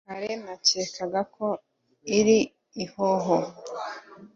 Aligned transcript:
kare 0.07 0.31
nakekaga 0.43 1.21
ko 1.35 1.45
ari 2.17 2.37
ihoho 2.83 3.37